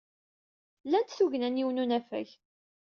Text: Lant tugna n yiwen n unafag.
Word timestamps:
Lant 0.91 1.13
tugna 1.17 1.49
n 1.49 1.59
yiwen 1.59 1.77
n 1.81 1.81
unafag. 1.83 2.29